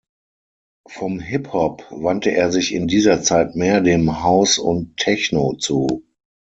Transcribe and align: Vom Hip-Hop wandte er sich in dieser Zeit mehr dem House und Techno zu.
Vom 0.89 1.19
Hip-Hop 1.19 1.85
wandte 1.91 2.31
er 2.31 2.51
sich 2.51 2.73
in 2.73 2.87
dieser 2.87 3.21
Zeit 3.21 3.55
mehr 3.55 3.81
dem 3.81 4.23
House 4.23 4.57
und 4.57 4.97
Techno 4.97 5.53
zu. 5.59 6.03